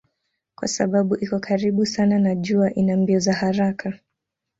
Kwa 0.55 0.67
sababu 0.67 1.15
iko 1.15 1.39
karibu 1.39 1.85
sana 1.85 2.19
na 2.19 2.35
jua 2.35 2.73
ina 2.73 2.97
mbio 2.97 3.19
za 3.19 3.33
haraka. 3.33 3.93